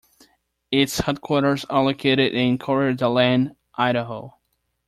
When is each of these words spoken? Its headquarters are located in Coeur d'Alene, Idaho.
Its 0.71 0.97
headquarters 1.01 1.63
are 1.65 1.83
located 1.83 2.33
in 2.33 2.57
Coeur 2.57 2.91
d'Alene, 2.93 3.55
Idaho. 3.75 4.33